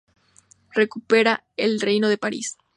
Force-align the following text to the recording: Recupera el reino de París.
Recupera 0.73 1.45
el 1.57 1.79
reino 1.79 2.09
de 2.09 2.17
París. 2.17 2.57